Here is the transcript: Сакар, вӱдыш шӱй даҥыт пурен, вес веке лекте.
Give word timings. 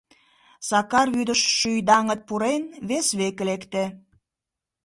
Сакар, 0.67 1.07
вӱдыш 1.15 1.41
шӱй 1.57 1.79
даҥыт 1.89 2.21
пурен, 2.27 2.63
вес 2.89 3.07
веке 3.19 3.43
лекте. 3.49 3.83